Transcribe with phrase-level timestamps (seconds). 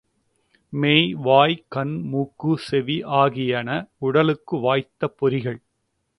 [0.73, 3.69] மெய், வாய், கண், மூக்கு, செவி ஆகியன
[3.97, 5.61] உடலுக்கு வாய்த்த பொறிகள்.